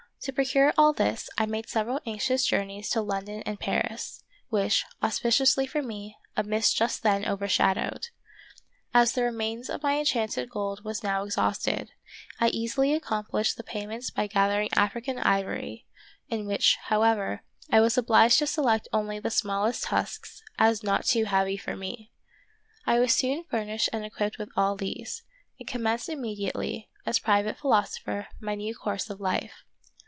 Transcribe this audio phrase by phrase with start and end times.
[0.25, 5.29] To procure all this, I made several anxious journeys to London and Paris, which, auspi
[5.31, 8.09] ciously for me, a mist just then overshadowed.
[8.93, 11.89] As the remains of my enchanted gold was now exhausted,
[12.39, 15.87] I easily accomplished the payment by gathering African ivory,
[16.29, 17.71] in which, however, of Peter Schlemihl.
[17.79, 21.75] 107 I was obliged to select only the smallest tusks, as not too heavy for
[21.75, 22.11] me.
[22.85, 25.23] I was soon furnished and equipped with all these,
[25.59, 29.63] and commenced immediately, as private philosopher, my new course of life.